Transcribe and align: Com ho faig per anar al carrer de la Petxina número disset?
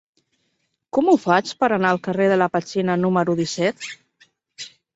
Com 0.97 1.11
ho 1.11 1.15
faig 1.25 1.51
per 1.59 1.69
anar 1.77 1.91
al 1.93 2.01
carrer 2.09 2.31
de 2.33 2.39
la 2.45 2.49
Petxina 2.57 2.99
número 3.05 3.39
disset? 3.43 3.89